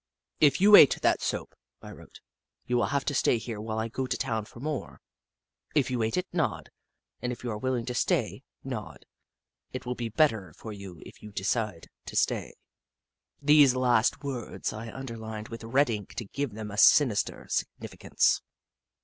[0.39, 2.21] "If you ate that soap," I wrote,"
[2.65, 4.99] you will have to stay here while I go to town for more.
[5.75, 6.71] If you ate it, nod,
[7.21, 9.05] and if you are willing to stay, nod.
[9.73, 12.55] It will be better for you if you decide to stay."
[13.43, 18.41] These last words I underlined with red ink to give them a sinister significance.